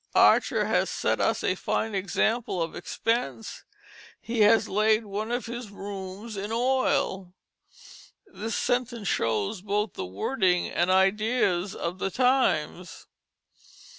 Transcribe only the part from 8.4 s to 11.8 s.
sentence shows both the wording and ideas